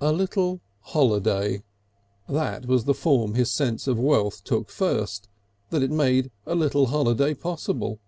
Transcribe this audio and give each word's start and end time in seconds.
"A 0.00 0.12
little 0.14 0.62
holiday"; 0.80 1.62
that 2.26 2.64
was 2.64 2.84
the 2.84 2.94
form 2.94 3.34
his 3.34 3.50
sense 3.50 3.86
of 3.86 3.98
wealth 4.00 4.42
took 4.42 4.70
first, 4.70 5.28
that 5.68 5.82
it 5.82 5.90
made 5.90 6.30
a 6.46 6.54
little 6.54 6.86
holiday 6.86 7.34
possible. 7.34 7.98